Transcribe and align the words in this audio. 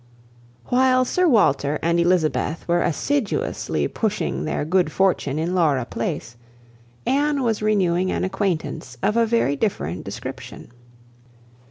While 0.69 1.05
Sir 1.05 1.27
Walter 1.27 1.77
and 1.83 1.99
Elizabeth 1.99 2.67
were 2.67 2.81
assiduously 2.81 3.87
pushing 3.87 4.45
their 4.45 4.65
good 4.65 4.91
fortune 4.91 5.37
in 5.37 5.53
Laura 5.53 5.85
Place, 5.85 6.37
Anne 7.05 7.43
was 7.43 7.61
renewing 7.61 8.11
an 8.11 8.23
acquaintance 8.23 8.97
of 9.03 9.15
a 9.15 9.27
very 9.27 9.55
different 9.55 10.03
description. 10.03 10.71